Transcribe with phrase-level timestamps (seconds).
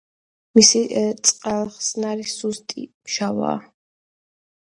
[0.59, 0.79] მისი
[1.29, 3.55] წყალხსნარი სუსტი მჟავაა.